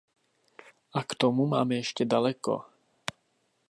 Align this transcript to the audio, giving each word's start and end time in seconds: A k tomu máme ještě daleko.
A 0.93 1.03
k 1.03 1.15
tomu 1.15 1.47
máme 1.47 1.75
ještě 1.75 2.05
daleko. 2.05 2.65